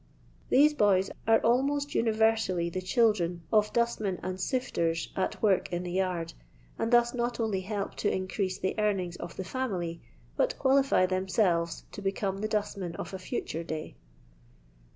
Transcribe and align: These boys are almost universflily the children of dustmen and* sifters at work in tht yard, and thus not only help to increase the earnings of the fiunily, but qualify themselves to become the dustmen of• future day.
These 0.49 0.73
boys 0.73 1.11
are 1.27 1.37
almost 1.41 1.89
universflily 1.93 2.71
the 2.73 2.81
children 2.81 3.43
of 3.53 3.71
dustmen 3.71 4.19
and* 4.23 4.41
sifters 4.41 5.09
at 5.15 5.43
work 5.43 5.71
in 5.71 5.83
tht 5.83 5.89
yard, 5.91 6.33
and 6.79 6.91
thus 6.91 7.13
not 7.13 7.39
only 7.39 7.61
help 7.61 7.93
to 7.97 8.11
increase 8.11 8.57
the 8.57 8.73
earnings 8.79 9.15
of 9.17 9.35
the 9.37 9.43
fiunily, 9.43 9.99
but 10.35 10.57
qualify 10.57 11.05
themselves 11.05 11.83
to 11.91 12.01
become 12.01 12.39
the 12.39 12.47
dustmen 12.47 12.95
of• 12.95 13.11
future 13.21 13.63
day. 13.63 13.95